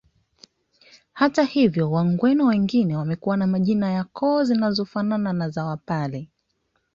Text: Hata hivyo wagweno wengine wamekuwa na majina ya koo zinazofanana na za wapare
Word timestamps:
Hata 1.13 1.43
hivyo 1.43 1.91
wagweno 1.91 2.45
wengine 2.45 2.95
wamekuwa 2.95 3.37
na 3.37 3.47
majina 3.47 3.91
ya 3.91 4.03
koo 4.03 4.43
zinazofanana 4.43 5.33
na 5.33 5.49
za 5.49 5.65
wapare 5.65 6.29